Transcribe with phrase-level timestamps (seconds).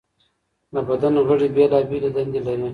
[0.73, 2.67] د بدن غړي بېلابېلې دندې لري.